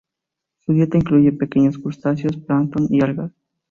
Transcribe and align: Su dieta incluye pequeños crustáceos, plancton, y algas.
Su 0.61 0.73
dieta 0.73 0.97
incluye 0.97 1.31
pequeños 1.31 1.77
crustáceos, 1.77 2.35
plancton, 2.35 2.87
y 2.89 3.03
algas. 3.03 3.31